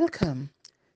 Welcome 0.00 0.50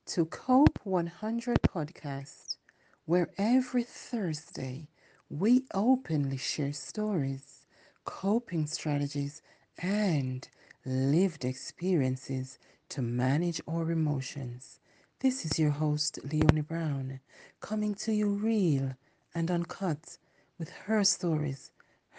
to 0.06 0.24
Cope 0.24 0.80
100 0.82 1.62
Podcast, 1.62 2.56
where 3.04 3.28
every 3.38 3.84
Thursday 3.84 4.88
we 5.30 5.62
openly 5.72 6.36
share 6.36 6.72
stories, 6.72 7.64
coping 8.04 8.66
strategies, 8.66 9.40
and 9.80 10.48
lived 10.84 11.44
experiences 11.44 12.58
to 12.88 13.00
manage 13.00 13.60
our 13.68 13.92
emotions. 13.92 14.80
This 15.20 15.44
is 15.44 15.60
your 15.60 15.70
host, 15.70 16.18
Leonie 16.24 16.62
Brown, 16.62 17.20
coming 17.60 17.94
to 18.02 18.12
you 18.12 18.26
real 18.30 18.96
and 19.32 19.48
uncut 19.48 20.18
with 20.58 20.70
her 20.70 21.04
stories, 21.04 21.70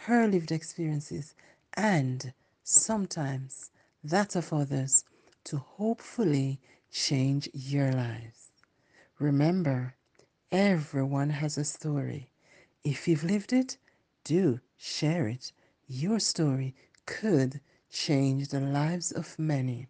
her 0.08 0.30
lived 0.30 0.54
experiences, 0.54 1.36
and 1.74 2.32
sometimes 2.64 3.70
that 4.02 4.38
of 4.38 4.54
others 4.54 5.04
to 5.50 5.58
hopefully 5.58 6.60
change 6.92 7.50
your 7.54 7.92
lives. 7.92 8.52
Remember, 9.18 9.96
everyone 10.52 11.32
has 11.32 11.58
a 11.58 11.64
story. 11.64 12.30
If 12.84 13.08
you've 13.08 13.24
lived 13.24 13.52
it, 13.52 13.78
do 14.24 14.60
share 14.78 15.28
it. 15.28 15.52
Your 15.88 16.20
story 16.20 16.76
could 17.08 17.62
change 17.90 18.50
the 18.50 18.60
lives 18.60 19.12
of 19.12 19.40
many. 19.40 19.88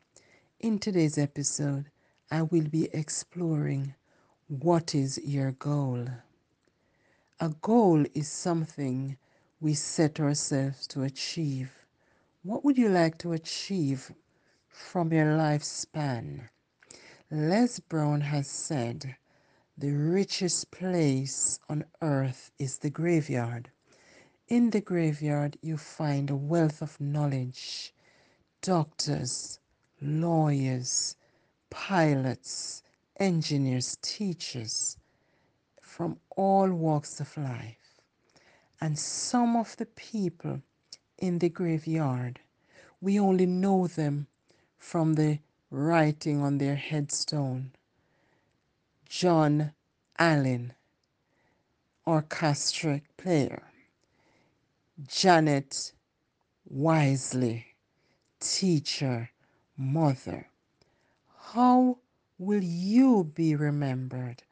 In 0.61 0.79
today's 0.79 1.17
episode, 1.17 1.91
I 2.31 2.43
will 2.43 2.69
be 2.69 2.87
exploring 2.93 3.95
what 4.47 4.95
is 4.95 5.19
your 5.25 5.51
goal? 5.51 6.07
A 7.41 7.49
goal 7.49 8.05
is 8.13 8.29
something 8.29 9.17
we 9.59 9.73
set 9.73 10.21
ourselves 10.21 10.87
to 10.87 11.03
achieve. 11.03 11.69
What 12.43 12.63
would 12.63 12.77
you 12.77 12.87
like 12.87 13.17
to 13.17 13.33
achieve 13.33 14.13
from 14.69 15.11
your 15.11 15.37
lifespan? 15.37 16.49
Les 17.31 17.79
Brown 17.79 18.21
has 18.21 18.47
said, 18.47 19.17
The 19.77 19.91
richest 19.91 20.71
place 20.71 21.59
on 21.69 21.85
earth 22.01 22.51
is 22.57 22.77
the 22.77 22.89
graveyard. 22.89 23.71
In 24.47 24.69
the 24.71 24.81
graveyard, 24.81 25.57
you 25.61 25.77
find 25.77 26.29
a 26.29 26.35
wealth 26.35 26.81
of 26.81 26.99
knowledge 26.99 27.93
doctors, 28.61 29.59
lawyers, 30.01 31.15
pilots, 31.69 32.83
engineers, 33.19 33.97
teachers 34.01 34.97
from 35.81 36.19
all 36.35 36.71
walks 36.71 37.19
of 37.19 37.37
life. 37.37 38.01
And 38.81 38.97
some 38.97 39.55
of 39.55 39.75
the 39.77 39.85
people 39.85 40.61
in 41.17 41.39
the 41.39 41.49
graveyard, 41.49 42.39
we 43.01 43.19
only 43.19 43.45
know 43.45 43.87
them 43.87 44.27
from 44.79 45.13
the 45.13 45.39
writing 45.69 46.41
on 46.41 46.57
their 46.57 46.75
headstone. 46.75 47.71
John 49.07 49.73
Allen, 50.17 50.73
orchestra 52.05 53.01
player. 53.17 53.63
Janet 55.07 55.93
Wisely, 56.69 57.65
teacher, 58.39 59.31
mother. 59.77 60.47
How 61.53 61.97
will 62.37 62.63
you 62.63 63.23
be 63.33 63.55
remembered? 63.55 64.43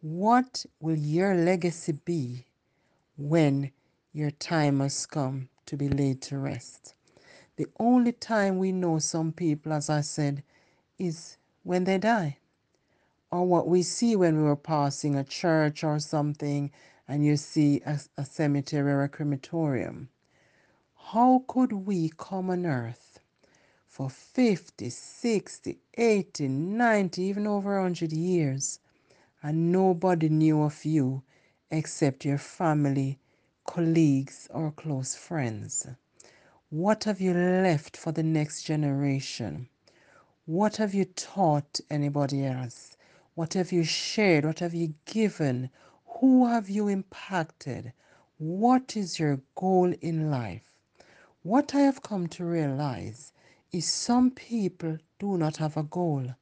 What 0.00 0.66
will 0.80 0.98
your 0.98 1.34
legacy 1.34 1.92
be 1.92 2.46
when 3.16 3.72
your 4.12 4.30
time 4.30 4.80
has 4.80 5.06
come 5.06 5.48
to 5.66 5.76
be 5.76 5.88
laid 5.88 6.22
to 6.22 6.38
rest? 6.38 6.94
The 7.56 7.66
only 7.78 8.10
time 8.10 8.58
we 8.58 8.72
know 8.72 8.98
some 8.98 9.30
people, 9.30 9.72
as 9.72 9.88
I 9.88 10.00
said, 10.00 10.42
is 10.98 11.36
when 11.62 11.84
they 11.84 11.98
die. 11.98 12.38
Or 13.30 13.46
what 13.46 13.68
we 13.68 13.82
see 13.82 14.16
when 14.16 14.38
we 14.38 14.42
were 14.42 14.56
passing 14.56 15.14
a 15.14 15.22
church 15.22 15.84
or 15.84 16.00
something 16.00 16.72
and 17.06 17.24
you 17.24 17.36
see 17.36 17.80
a, 17.86 18.00
a 18.16 18.24
cemetery 18.24 18.92
or 18.92 19.04
a 19.04 19.08
crematorium. 19.08 20.08
How 20.96 21.44
could 21.46 21.72
we 21.72 22.10
come 22.16 22.50
on 22.50 22.66
earth 22.66 23.20
for 23.86 24.10
50, 24.10 24.90
60, 24.90 25.78
80, 25.94 26.48
90, 26.48 27.22
even 27.22 27.46
over 27.46 27.80
100 27.80 28.12
years 28.12 28.80
and 29.42 29.70
nobody 29.70 30.28
knew 30.28 30.62
of 30.62 30.84
you 30.84 31.22
except 31.70 32.24
your 32.24 32.38
family, 32.38 33.20
colleagues, 33.64 34.48
or 34.50 34.72
close 34.72 35.14
friends? 35.14 35.86
What 36.76 37.04
have 37.04 37.20
you 37.20 37.32
left 37.34 37.96
for 37.96 38.10
the 38.10 38.24
next 38.24 38.64
generation? 38.64 39.68
What 40.44 40.78
have 40.78 40.92
you 40.92 41.04
taught 41.04 41.78
anybody 41.88 42.44
else? 42.44 42.96
What 43.36 43.54
have 43.54 43.70
you 43.70 43.84
shared? 43.84 44.44
What 44.44 44.58
have 44.58 44.74
you 44.74 44.94
given? 45.04 45.70
Who 46.18 46.48
have 46.48 46.68
you 46.68 46.88
impacted? 46.88 47.92
What 48.38 48.96
is 48.96 49.20
your 49.20 49.40
goal 49.54 49.94
in 50.00 50.32
life? 50.32 50.68
What 51.44 51.76
I 51.76 51.82
have 51.82 52.02
come 52.02 52.26
to 52.30 52.44
realize 52.44 53.32
is 53.70 53.86
some 53.86 54.32
people 54.32 54.98
do 55.20 55.38
not 55.38 55.58
have 55.58 55.76
a 55.76 55.84
goal, 55.84 56.34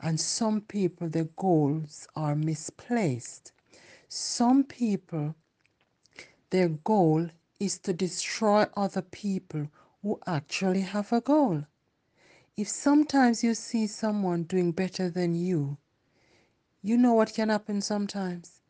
and 0.00 0.20
some 0.20 0.60
people, 0.60 1.08
their 1.08 1.30
goals 1.34 2.06
are 2.14 2.36
misplaced. 2.36 3.50
Some 4.08 4.62
people, 4.62 5.34
their 6.50 6.68
goal 6.68 7.28
is 7.58 7.76
to 7.78 7.92
destroy 7.92 8.66
other 8.76 9.02
people 9.02 9.66
who 10.02 10.20
actually 10.26 10.80
have 10.82 11.12
a 11.12 11.20
goal. 11.20 11.64
If 12.56 12.68
sometimes 12.68 13.44
you 13.44 13.54
see 13.54 13.86
someone 13.86 14.44
doing 14.44 14.72
better 14.72 15.10
than 15.10 15.34
you, 15.34 15.78
you 16.82 16.96
know 16.96 17.14
what 17.14 17.34
can 17.34 17.48
happen 17.50 17.80
sometimes? 17.80 18.62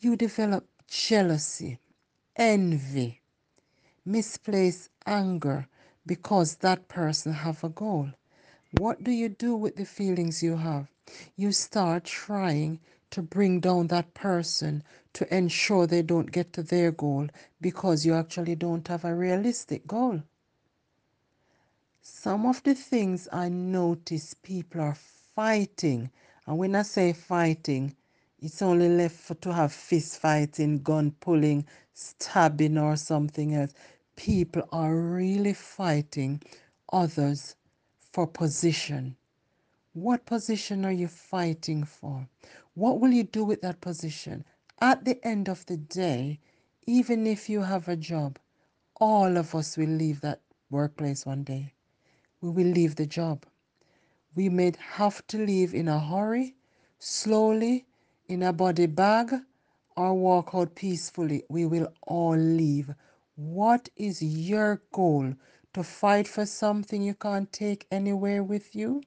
You 0.00 0.16
develop 0.16 0.66
jealousy, 0.88 1.78
envy, 2.36 3.22
misplaced 4.04 4.90
anger 5.06 5.68
because 6.06 6.56
that 6.56 6.88
person 6.88 7.32
have 7.32 7.64
a 7.64 7.68
goal. 7.70 8.10
What 8.78 9.02
do 9.04 9.10
you 9.10 9.28
do 9.28 9.56
with 9.56 9.76
the 9.76 9.84
feelings 9.86 10.42
you 10.42 10.56
have? 10.56 10.88
You 11.36 11.52
start 11.52 12.04
trying 12.04 12.80
to 13.10 13.22
bring 13.22 13.60
down 13.60 13.88
that 13.88 14.14
person 14.14 14.82
to 15.14 15.34
ensure 15.34 15.86
they 15.86 16.02
don't 16.02 16.32
get 16.32 16.52
to 16.54 16.62
their 16.62 16.90
goal 16.92 17.28
because 17.60 18.04
you 18.04 18.14
actually 18.14 18.56
don't 18.56 18.86
have 18.88 19.04
a 19.04 19.14
realistic 19.14 19.86
goal. 19.86 20.22
Some 22.06 22.44
of 22.44 22.62
the 22.64 22.74
things 22.74 23.28
I 23.32 23.48
notice 23.48 24.34
people 24.34 24.82
are 24.82 24.94
fighting, 24.94 26.10
and 26.46 26.58
when 26.58 26.74
I 26.76 26.82
say 26.82 27.14
fighting, 27.14 27.96
it's 28.38 28.60
only 28.60 28.90
left 28.90 29.16
for 29.16 29.34
to 29.36 29.54
have 29.54 29.72
fist 29.72 30.18
fighting, 30.18 30.82
gun 30.82 31.12
pulling, 31.12 31.64
stabbing, 31.94 32.76
or 32.76 32.96
something 32.96 33.54
else. 33.54 33.72
People 34.16 34.68
are 34.70 34.94
really 34.94 35.54
fighting 35.54 36.42
others 36.92 37.56
for 38.12 38.26
position. 38.26 39.16
What 39.94 40.26
position 40.26 40.84
are 40.84 40.92
you 40.92 41.08
fighting 41.08 41.84
for? 41.84 42.28
What 42.74 43.00
will 43.00 43.12
you 43.12 43.24
do 43.24 43.44
with 43.44 43.62
that 43.62 43.80
position? 43.80 44.44
At 44.80 45.06
the 45.06 45.24
end 45.26 45.48
of 45.48 45.64
the 45.64 45.78
day, 45.78 46.38
even 46.86 47.26
if 47.26 47.48
you 47.48 47.62
have 47.62 47.88
a 47.88 47.96
job, 47.96 48.38
all 49.00 49.38
of 49.38 49.54
us 49.54 49.78
will 49.78 49.88
leave 49.88 50.20
that 50.20 50.42
workplace 50.70 51.24
one 51.24 51.44
day. 51.44 51.72
We 52.44 52.50
will 52.50 52.72
leave 52.72 52.96
the 52.96 53.06
job. 53.06 53.46
We 54.34 54.50
may 54.50 54.74
have 54.78 55.26
to 55.28 55.38
leave 55.38 55.72
in 55.72 55.88
a 55.88 55.98
hurry, 55.98 56.56
slowly, 56.98 57.86
in 58.28 58.42
a 58.42 58.52
body 58.52 58.84
bag, 58.84 59.32
or 59.96 60.12
walk 60.12 60.50
out 60.52 60.74
peacefully. 60.74 61.44
We 61.48 61.64
will 61.64 61.90
all 62.02 62.36
leave. 62.36 62.94
What 63.36 63.88
is 63.96 64.22
your 64.22 64.82
goal? 64.92 65.32
To 65.72 65.82
fight 65.82 66.28
for 66.28 66.44
something 66.44 67.00
you 67.00 67.14
can't 67.14 67.50
take 67.50 67.86
anywhere 67.90 68.42
with 68.44 68.76
you? 68.76 69.00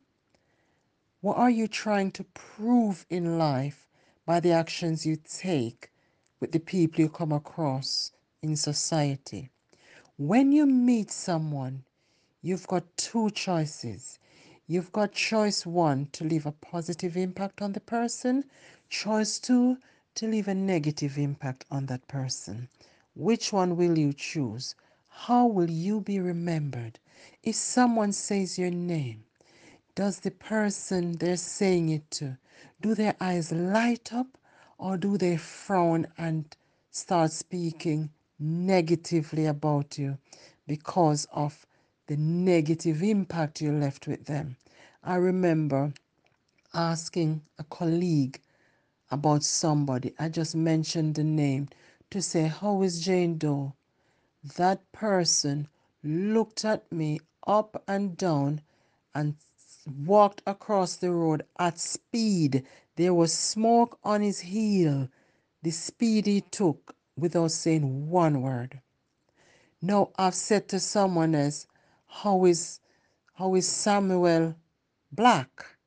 What 1.22 1.37
are 1.37 1.51
you 1.51 1.67
trying 1.67 2.13
to 2.13 2.23
prove 2.23 3.05
in 3.07 3.37
life 3.37 3.87
by 4.25 4.40
the 4.40 4.51
actions 4.53 5.05
you 5.05 5.16
take 5.16 5.91
with 6.40 6.53
the 6.53 6.59
people 6.59 7.01
you 7.01 7.09
come 7.09 7.31
across 7.31 8.13
in 8.41 8.55
society? 8.55 9.51
When 10.17 10.51
you 10.51 10.66
meet 10.66 11.11
someone, 11.11 11.83
you've 12.47 12.67
got 12.67 12.85
two 12.96 13.29
choices. 13.32 14.20
You've 14.67 14.94
got 14.94 15.11
choice 15.11 15.66
one 15.66 16.08
to 16.14 16.23
leave 16.23 16.46
a 16.46 16.53
positive 16.53 17.17
impact 17.17 17.61
on 17.61 17.73
the 17.73 17.82
person, 17.82 18.46
choice 18.88 19.38
two 19.38 19.78
to 20.16 20.28
leave 20.28 20.47
a 20.47 20.55
negative 20.55 21.17
impact 21.17 21.66
on 21.70 21.88
that 21.88 22.08
person. 22.08 22.70
Which 23.16 23.52
one 23.52 23.76
will 23.76 23.97
you 23.97 24.14
choose? 24.14 24.76
How 25.09 25.46
will 25.46 25.70
you 25.70 25.99
be 25.99 26.22
remembered? 26.22 26.99
If 27.44 27.58
someone 27.58 28.14
says 28.14 28.58
your 28.58 28.72
name, 28.72 29.26
does 29.93 30.22
the 30.22 30.32
person 30.32 31.17
they're 31.17 31.35
saying 31.35 31.90
it 31.90 32.09
to, 32.11 32.38
do 32.79 32.96
their 32.96 33.17
eyes 33.20 33.52
light 33.52 34.14
up 34.14 34.38
or 34.78 34.96
do 34.96 35.17
they 35.17 35.35
frown 35.35 36.08
and 36.17 36.55
start 36.91 37.34
speaking 37.34 38.09
negatively 38.40 39.47
about 39.47 39.97
you 39.97 40.17
because 40.66 41.28
of 41.34 41.66
the 42.07 42.17
negative 42.17 43.03
impact 43.03 43.61
you 43.61 43.71
left 43.71 44.07
with 44.07 44.25
them? 44.25 44.57
I 45.03 45.15
remember 45.15 45.93
asking 46.73 47.41
a 47.59 47.63
colleague 47.65 48.41
about 49.11 49.43
somebody. 49.43 50.13
I 50.19 50.29
just 50.29 50.55
mentioned 50.55 51.15
the 51.15 51.23
name 51.23 51.69
to 52.09 52.21
say, 52.21 52.47
How 52.47 52.81
is 52.81 53.01
Jane 53.01 53.37
Doe? 53.37 53.73
That 54.57 54.91
person 54.91 55.67
looked 56.03 56.65
at 56.65 56.91
me 56.91 57.19
up 57.45 57.83
and 57.87 58.17
down 58.17 58.61
and 59.15 59.35
walked 60.05 60.41
across 60.45 60.95
the 60.95 61.11
road 61.11 61.43
at 61.59 61.79
speed. 61.79 62.65
There 62.95 63.13
was 63.13 63.33
smoke 63.33 63.99
on 64.03 64.21
his 64.21 64.39
heel. 64.39 65.09
The 65.63 65.71
speed 65.71 66.25
he 66.27 66.41
took 66.41 66.95
without 67.17 67.51
saying 67.51 68.09
one 68.09 68.41
word. 68.41 68.81
Now 69.81 70.11
I've 70.17 70.35
said 70.35 70.67
to 70.69 70.79
someone 70.79 71.35
else, 71.35 71.67
How 72.07 72.45
is 72.45 72.79
how 73.33 73.53
is 73.55 73.67
Samuel 73.67 74.55
Black? 75.11 75.77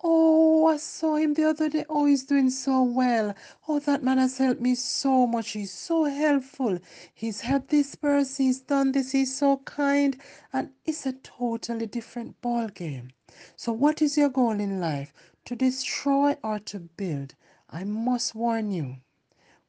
Oh, 0.00 0.66
I 0.66 0.76
saw 0.76 1.16
him 1.16 1.34
the 1.34 1.42
other 1.44 1.68
day. 1.68 1.84
Oh, 1.88 2.04
he's 2.04 2.24
doing 2.24 2.50
so 2.50 2.84
well. 2.84 3.34
Oh, 3.66 3.80
that 3.80 4.04
man 4.04 4.18
has 4.18 4.38
helped 4.38 4.60
me 4.60 4.76
so 4.76 5.26
much. 5.26 5.50
He's 5.50 5.72
so 5.72 6.04
helpful. 6.04 6.78
He's 7.12 7.40
helped 7.40 7.70
this 7.70 7.96
person. 7.96 8.46
He's 8.46 8.60
done 8.60 8.92
this. 8.92 9.10
He's 9.10 9.36
so 9.36 9.56
kind. 9.64 10.16
And 10.52 10.70
it's 10.84 11.04
a 11.04 11.14
totally 11.14 11.86
different 11.86 12.40
ball 12.40 12.68
game. 12.68 13.10
So, 13.56 13.72
what 13.72 14.00
is 14.00 14.16
your 14.16 14.28
goal 14.28 14.60
in 14.60 14.80
life? 14.80 15.12
To 15.46 15.56
destroy 15.56 16.36
or 16.44 16.60
to 16.60 16.78
build? 16.78 17.34
I 17.68 17.82
must 17.82 18.36
warn 18.36 18.70
you. 18.70 18.98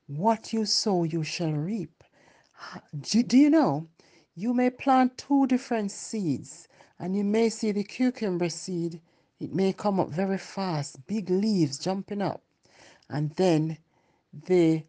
What 0.05 0.53
you 0.53 0.65
sow, 0.65 1.05
you 1.05 1.23
shall 1.23 1.53
reap. 1.53 2.03
Do, 2.99 3.23
do 3.23 3.37
you 3.37 3.49
know? 3.49 3.87
You 4.35 4.53
may 4.53 4.69
plant 4.69 5.17
two 5.17 5.47
different 5.47 5.91
seeds, 5.91 6.67
and 6.99 7.15
you 7.15 7.23
may 7.23 7.49
see 7.49 7.71
the 7.71 7.83
cucumber 7.83 8.49
seed. 8.49 9.01
It 9.39 9.53
may 9.53 9.73
come 9.73 9.99
up 9.99 10.09
very 10.09 10.37
fast, 10.37 11.05
big 11.07 11.29
leaves 11.29 11.77
jumping 11.77 12.21
up, 12.21 12.41
and 13.09 13.31
then 13.35 13.77
the 14.31 14.83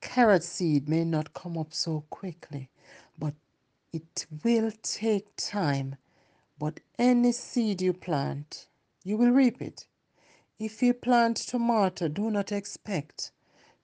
carrot 0.00 0.42
seed 0.42 0.88
may 0.88 1.04
not 1.04 1.34
come 1.34 1.56
up 1.58 1.72
so 1.72 2.04
quickly, 2.10 2.68
but 3.18 3.34
it 3.92 4.26
will 4.44 4.72
take 4.82 5.26
time. 5.36 5.96
But 6.58 6.80
any 6.98 7.32
seed 7.32 7.80
you 7.80 7.92
plant, 7.92 8.68
you 9.04 9.16
will 9.16 9.30
reap 9.30 9.62
it. 9.62 9.86
If 10.58 10.82
you 10.82 10.92
plant 10.92 11.38
tomato, 11.38 12.08
do 12.08 12.30
not 12.30 12.52
expect 12.52 13.32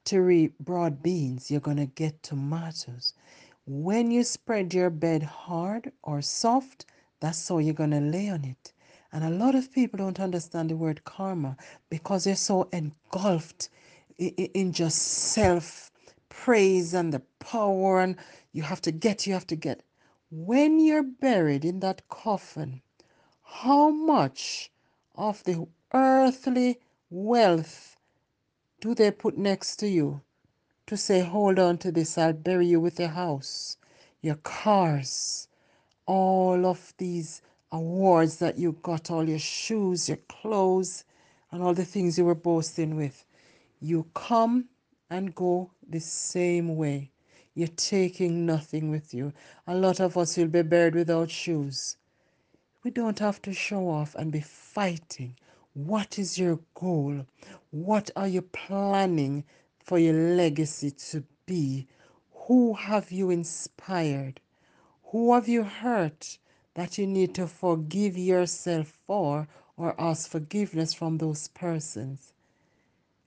to 0.05 0.20
reap 0.20 0.58
broad 0.58 1.02
beans. 1.02 1.50
You're 1.50 1.61
going 1.61 1.78
to 1.78 1.87
get 1.87 2.23
tomatoes. 2.23 3.14
When 3.69 4.13
you 4.13 4.23
spread 4.23 4.73
your 4.73 4.91
bed 4.91 5.25
hard 5.25 5.91
or 6.05 6.23
soft, 6.23 6.87
that's 7.19 7.49
how 7.49 7.59
you're 7.59 7.75
going 7.75 7.91
to 7.91 8.01
lay 8.01 8.29
on 8.29 8.45
it. 8.45 8.73
And 9.13 9.25
a 9.25 9.31
lot 9.31 9.57
of 9.57 9.73
people 9.73 9.99
don't 9.99 10.21
understand 10.21 10.71
the 10.71 10.77
word 10.77 11.03
karma 11.03 11.57
because 11.91 12.23
they're 12.23 12.37
so 12.37 12.69
engulfed 12.73 13.71
in 14.19 14.73
just 14.73 14.99
self 14.99 15.91
praise 16.29 16.95
and 16.95 17.13
the 17.13 17.19
power, 17.41 18.01
and 18.01 18.15
you 18.53 18.63
have 18.63 18.81
to 18.83 18.93
get, 18.93 19.27
you 19.27 19.33
have 19.33 19.49
to 19.49 19.57
get. 19.57 19.83
When 20.31 20.79
you're 20.79 21.03
buried 21.03 21.65
in 21.65 21.81
that 21.81 22.09
coffin, 22.09 22.83
how 23.43 23.91
much 23.91 24.71
of 25.17 25.43
the 25.43 25.67
earthly 25.93 26.79
wealth 27.11 27.97
do 28.81 28.95
they 28.95 29.11
put 29.11 29.37
next 29.37 29.77
to 29.79 29.89
you 29.89 30.21
to 30.87 30.97
say, 30.97 31.21
hold 31.21 31.59
on 31.59 31.79
to 31.79 31.91
this, 31.91 32.17
I'll 32.17 32.33
bury 32.33 32.67
you 32.67 32.81
with 32.81 33.00
your 33.00 33.09
house, 33.09 33.77
your 34.23 34.37
cars, 34.37 35.49
all 36.06 36.65
of 36.65 36.94
these 36.99 37.43
awards 37.73 38.37
that 38.37 38.59
you 38.59 38.73
got, 38.83 39.11
all 39.11 39.29
your 39.29 39.38
shoes, 39.38 40.09
your 40.09 40.19
clothes, 40.29 41.05
and 41.50 41.62
all 41.62 41.75
the 41.75 41.85
things 41.85 42.17
you 42.17 42.25
were 42.25 42.35
boasting 42.35 42.97
with. 42.97 43.25
You 43.81 44.06
come 44.15 44.67
and 45.11 45.35
go 45.35 45.71
the 45.88 46.00
same 46.00 46.77
way. 46.77 47.11
You're 47.55 47.69
taking 47.69 48.47
nothing 48.47 48.91
with 48.91 49.12
you. 49.15 49.33
A 49.67 49.75
lot 49.75 50.00
of 50.00 50.17
us 50.17 50.37
will 50.37 50.49
be 50.49 50.62
buried 50.62 50.94
without 50.94 51.31
shoes. 51.31 51.97
We 52.85 52.91
don't 52.91 53.19
have 53.19 53.43
to 53.43 53.53
show 53.53 53.88
off 53.88 54.15
and 54.15 54.31
be 54.31 54.41
fighting. 54.41 55.35
What 55.73 56.19
is 56.19 56.38
your 56.38 56.61
goal? 56.75 57.27
What 57.71 58.11
are 58.15 58.29
you 58.29 58.43
planning 58.43 59.44
for 59.87 60.00
your 60.00 60.35
legacy 60.35 60.91
to 60.91 61.23
be? 61.47 61.87
Who 62.49 62.75
have 62.75 63.12
you 63.12 63.31
inspired? 63.31 64.41
Who 65.12 65.33
have 65.33 65.47
you 65.47 65.62
hurt 65.62 66.38
that 66.75 66.99
you 66.99 67.06
need 67.06 67.37
to 67.37 67.47
forgive 67.47 68.19
yourself 68.19 68.88
for 69.06 69.47
or 69.77 69.94
ask 70.00 70.29
forgiveness 70.29 70.93
from 70.93 71.19
those 71.19 71.47
persons? 71.49 72.33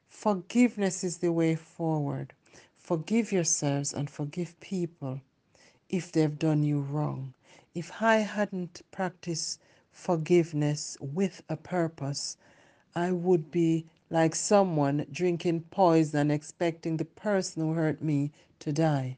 Forgiveness 0.10 1.02
is 1.02 1.20
the 1.20 1.32
way 1.32 1.56
forward. 1.56 2.34
Forgive 2.78 3.32
yourselves 3.32 3.94
and 3.94 4.10
forgive 4.10 4.60
people 4.60 5.22
if 5.88 6.12
they've 6.12 6.38
done 6.38 6.64
you 6.64 6.82
wrong. 6.82 7.34
If 7.74 8.02
I 8.02 8.18
hadn't 8.18 8.82
practiced 8.92 9.62
forgiveness 9.92 10.98
with 11.00 11.42
a 11.48 11.56
purpose, 11.56 12.36
I 12.94 13.14
would 13.14 13.50
be 13.50 13.86
like 14.10 14.36
someone 14.36 15.06
drinking 15.12 15.62
poison 15.72 16.32
expecting 16.32 16.98
the 16.98 17.06
person 17.06 17.62
who 17.62 17.74
hurt 17.74 18.02
me 18.02 18.32
to 18.60 18.74
die. 18.74 19.18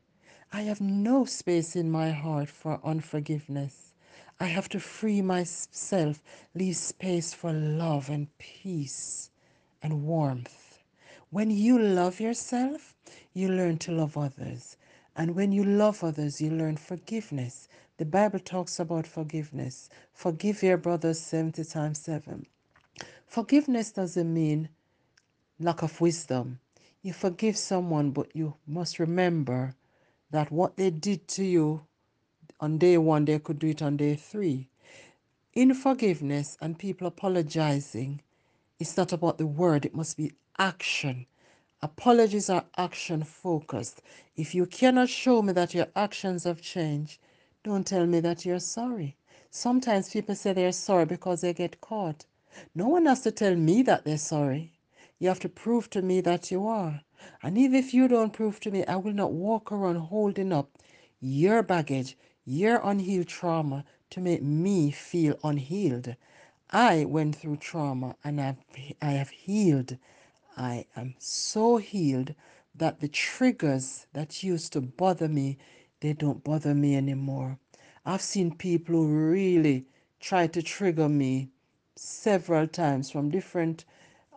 I 0.52 0.62
have 0.64 0.82
no 0.82 1.24
space 1.26 1.76
in 1.76 1.90
my 1.90 2.12
heart 2.12 2.50
for 2.50 2.80
unforgiveness. 2.84 3.94
I 4.40 4.46
have 4.46 4.68
to 4.70 4.80
free 4.80 5.22
myself, 5.22 6.22
leave 6.54 6.76
space 6.76 7.34
for 7.34 7.54
love 7.54 8.10
and 8.10 8.28
peace 8.38 9.30
and 9.82 10.04
warmth. 10.04 10.80
When 11.30 11.52
you 11.52 11.80
love 11.80 12.20
yourself, 12.20 12.94
you 13.34 13.48
learn 13.48 13.78
to 13.80 13.92
love 13.94 14.18
others. 14.18 14.76
And 15.16 15.36
when 15.36 15.54
you 15.54 15.64
love 15.64 16.04
others, 16.04 16.42
you 16.42 16.52
learn 16.52 16.76
forgiveness. 16.76 17.70
The 17.98 18.06
Bible 18.06 18.40
talks 18.40 18.80
about 18.80 19.08
forgiveness. 19.08 19.90
Forgive 20.12 20.64
your 20.64 20.78
brothers 20.78 21.20
70 21.20 21.64
times 21.64 22.00
7. 22.00 22.46
Forgiveness 23.28 23.92
doesn't 23.92 24.34
mean 24.34 24.68
lack 25.62 25.84
of 25.84 26.02
wisdom. 26.02 26.60
You 27.02 27.14
forgive 27.14 27.58
someone, 27.58 28.12
but 28.12 28.36
you 28.36 28.56
must 28.68 29.00
remember 29.00 29.76
that 30.32 30.52
what 30.52 30.78
they 30.78 30.90
did 30.90 31.28
to 31.30 31.44
you 31.44 31.86
on 32.60 32.78
day 32.78 32.98
one, 32.98 33.26
they 33.26 33.40
could 33.40 33.60
do 33.60 33.68
it 33.68 33.82
on 33.82 33.98
day 33.98 34.16
three. 34.16 34.70
In 35.54 35.74
forgiveness 35.74 36.58
and 36.62 36.78
people 36.78 37.08
apologizing, 37.08 38.22
it's 38.80 38.96
not 38.96 39.12
about 39.12 39.38
the 39.38 39.48
word, 39.48 39.86
it 39.86 39.96
must 39.96 40.16
be 40.16 40.34
action. 40.60 41.26
Apologies 41.82 42.50
are 42.50 42.66
action 42.78 43.24
focused. 43.24 44.02
If 44.36 44.54
you 44.54 44.68
cannot 44.68 45.10
show 45.10 45.42
me 45.42 45.54
that 45.54 45.74
your 45.74 45.88
actions 45.96 46.44
have 46.44 46.62
changed, 46.62 47.20
don't 47.64 47.86
tell 47.86 48.06
me 48.06 48.20
that 48.20 48.46
you're 48.46 48.60
sorry. 48.60 49.16
Sometimes 49.50 50.12
people 50.12 50.36
say 50.36 50.54
they're 50.54 50.72
sorry 50.72 51.06
because 51.06 51.42
they 51.42 51.54
get 51.54 51.82
caught. 51.82 52.26
No 52.76 52.88
one 52.88 53.08
has 53.08 53.22
to 53.22 53.32
tell 53.32 53.56
me 53.56 53.82
that 53.84 54.06
they're 54.06 54.18
sorry. 54.18 54.74
You 55.22 55.28
have 55.28 55.40
to 55.42 55.50
prove 55.50 55.88
to 55.92 56.02
me 56.02 56.20
that 56.22 56.50
you 56.50 56.66
are. 56.66 57.02
And 57.44 57.56
even 57.56 57.76
if 57.76 57.94
you 57.94 58.08
don't 58.08 58.34
prove 58.34 58.60
to 58.62 58.72
me, 58.72 58.84
I 58.86 58.96
will 58.96 59.14
not 59.14 59.32
walk 59.32 59.72
around 59.72 59.98
holding 59.98 60.52
up 60.52 60.72
your 61.20 61.62
baggage, 61.62 62.18
your 62.44 62.82
unhealed 62.84 63.28
trauma 63.28 63.86
to 64.10 64.20
make 64.20 64.42
me 64.42 64.90
feel 64.90 65.38
unhealed. 65.44 66.16
I 66.72 67.06
went 67.06 67.36
through 67.36 67.58
trauma 67.58 68.16
and 68.24 68.42
I've, 68.42 68.58
I 69.00 69.12
have 69.12 69.30
healed. 69.30 69.96
I 70.58 70.88
am 70.96 71.14
so 71.20 71.78
healed 71.78 72.34
that 72.74 73.00
the 73.00 73.08
triggers 73.08 74.08
that 74.14 74.42
used 74.42 74.74
to 74.74 74.82
bother 74.82 75.28
me, 75.28 75.60
they 76.00 76.14
don't 76.14 76.44
bother 76.44 76.74
me 76.74 76.96
anymore. 76.96 77.60
I've 78.08 78.24
seen 78.24 78.56
people 78.56 78.96
who 78.96 79.30
really 79.30 79.86
try 80.20 80.48
to 80.48 80.64
trigger 80.64 81.08
me 81.08 81.50
several 81.96 82.68
times 82.68 83.12
from 83.12 83.30
different 83.30 83.86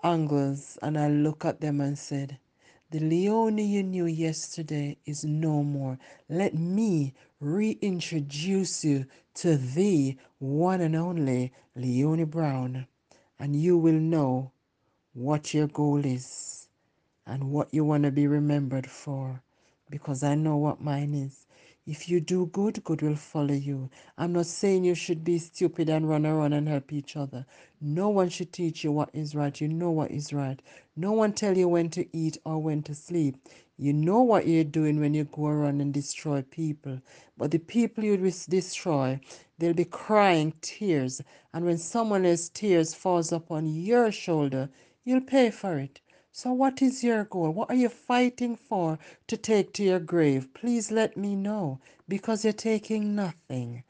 angles, 0.05 0.79
and 0.83 0.99
I 0.99 1.09
look 1.09 1.45
at 1.45 1.61
them 1.61 1.81
and 1.81 1.99
said, 1.99 2.39
the 2.91 3.01
Leonie 3.01 3.65
you 3.67 3.83
knew 3.83 4.07
yesterday 4.07 4.99
is 5.07 5.25
no 5.25 5.65
more. 5.65 5.99
Let 6.29 6.55
me 6.55 7.15
reintroduce 7.41 8.85
you 8.85 9.07
to 9.37 9.57
the 9.57 10.17
one 10.39 10.81
and 10.83 10.97
only 10.97 11.53
Leonie 11.77 12.25
Brown, 12.25 12.87
and 13.41 13.57
you 13.57 13.79
will 13.79 13.95
know 14.01 14.53
what 15.15 15.55
your 15.55 15.69
goal 15.69 16.05
is 16.05 16.69
and 17.27 17.51
what 17.51 17.75
you 17.75 17.85
want 17.85 18.05
to 18.05 18.13
be 18.13 18.27
remembered 18.29 18.89
for 18.89 19.43
because 19.91 20.23
I 20.25 20.37
know 20.37 20.57
what 20.59 20.81
mine 20.83 21.15
is. 21.15 21.44
If 21.87 22.09
you 22.09 22.19
do 22.19 22.47
good, 22.47 22.83
good 22.83 23.03
will 23.03 23.15
follow 23.15 23.53
you. 23.53 23.91
I'm 24.17 24.33
not 24.33 24.47
saying 24.47 24.85
you 24.85 24.95
should 24.95 25.23
be 25.23 25.39
stupid 25.39 25.91
and 25.91 26.09
run 26.09 26.25
around 26.25 26.55
and 26.55 26.67
help 26.67 26.95
each 26.95 27.15
other. 27.15 27.45
No 27.79 28.09
one 28.09 28.31
should 28.31 28.55
teach 28.55 28.85
you 28.85 28.91
what 28.91 29.11
is 29.13 29.35
right. 29.35 29.61
You 29.61 29.69
know 29.69 29.91
what 29.91 30.11
is 30.11 30.33
right. 30.33 30.63
No 30.97 31.13
one 31.13 31.35
tell 31.35 31.59
you 31.59 31.69
when 31.69 31.91
to 31.91 32.07
eat 32.17 32.39
or 32.47 32.59
when 32.59 32.83
to 32.85 32.95
sleep. 32.95 33.37
You 33.77 33.93
know 33.93 34.23
what 34.23 34.47
you're 34.47 34.65
doing 34.65 34.99
when 34.99 35.13
you 35.13 35.25
go 35.25 35.47
around 35.47 35.83
and 35.83 35.93
destroy 35.93 36.41
people. 36.41 37.03
But 37.37 37.51
the 37.51 37.59
people 37.59 38.03
you 38.03 38.17
destroy, 38.17 39.21
they'll 39.59 39.75
be 39.75 39.85
crying 39.85 40.55
tears. 40.63 41.21
And 41.53 41.67
when 41.67 41.77
someone 41.77 42.25
else's 42.25 42.49
tears 42.49 42.95
falls 42.95 43.31
upon 43.31 43.67
your 43.67 44.11
shoulder, 44.11 44.71
you'll 45.05 45.21
pay 45.21 45.51
for 45.51 45.79
it. 45.79 46.01
So 46.37 46.53
what 46.53 46.83
is 46.83 47.05
your 47.05 47.23
goal? 47.23 47.53
What 47.53 47.71
are 47.71 47.77
you 47.77 47.89
fighting 47.89 48.57
for 48.57 48.99
to 49.29 49.37
take 49.37 49.73
to 49.75 49.85
your 49.85 50.01
grave? 50.01 50.53
Please 50.53 50.91
let 50.91 51.17
me 51.17 51.37
know 51.37 51.79
because 52.09 52.43
you're 52.43 52.53
taking 52.53 53.15
nothing. 53.15 53.85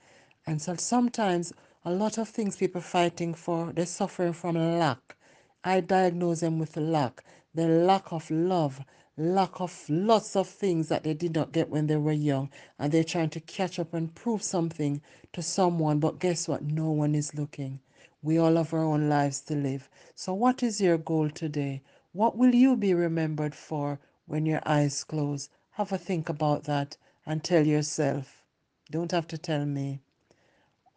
And 0.47 0.61
so 0.61 0.77
sometimes 0.77 1.55
a 1.87 1.91
lot 1.91 2.19
of 2.19 2.29
things 2.29 2.59
people 2.59 2.83
fighting 2.83 3.33
for, 3.33 3.73
they're 3.73 3.87
suffering 3.87 4.35
from 4.35 4.79
lack. 4.79 5.17
I 5.65 5.81
diagnose 5.81 6.41
them 6.41 6.59
with 6.59 6.77
lack, 6.77 7.25
the 7.55 7.67
lack 7.67 8.13
of 8.13 8.31
love, 8.31 8.79
lack 9.17 9.63
of 9.63 9.83
lots 9.89 10.37
of 10.37 10.47
things 10.47 10.89
that 10.89 11.03
they 11.05 11.15
did 11.15 11.35
not 11.35 11.53
get 11.53 11.71
when 11.71 11.87
they 11.87 11.97
were 11.97 12.13
young. 12.13 12.51
And 12.79 12.93
they're 12.93 13.05
trying 13.05 13.31
to 13.31 13.41
catch 13.41 13.79
up 13.79 13.95
and 13.95 14.15
prove 14.15 14.43
something 14.43 15.01
to 15.33 15.41
someone. 15.41 15.99
But 15.99 16.19
guess 16.19 16.47
what? 16.47 16.63
No 16.63 16.91
one 16.91 17.15
is 17.15 17.35
looking. 17.35 17.81
We 18.21 18.37
all 18.37 18.57
have 18.57 18.75
our 18.75 18.81
own 18.81 19.09
lives 19.09 19.41
to 19.43 19.55
live. 19.55 19.89
So, 20.15 20.35
what 20.35 20.63
is 20.63 20.79
your 20.79 20.99
goal 20.99 21.31
today? 21.31 21.81
What 22.15 22.37
will 22.37 22.55
you 22.55 22.77
be 22.77 22.95
remembered 22.95 23.57
for 23.57 23.99
when 24.27 24.47
your 24.47 24.61
eyes 24.65 25.03
close? 25.03 25.49
Have 25.73 25.91
a 25.91 25.99
think 25.99 26.29
about 26.29 26.63
that 26.63 26.97
and 27.27 27.43
tell 27.43 27.67
yourself. 27.67 28.45
Don't 28.89 29.11
have 29.11 29.27
to 29.27 29.37
tell 29.37 29.67
me. 29.67 30.01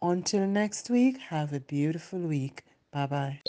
Until 0.00 0.46
next 0.46 0.90
week, 0.90 1.18
have 1.18 1.52
a 1.52 1.58
beautiful 1.58 2.20
week. 2.20 2.62
Bye 2.92 3.06
bye. 3.06 3.40